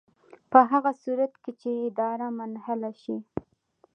په 0.51 0.59
هغه 0.71 0.91
صورت 1.03 1.33
کې 1.43 1.51
چې 1.61 1.69
اداره 1.87 2.27
منحله 2.39 2.91
شي. 3.01 3.17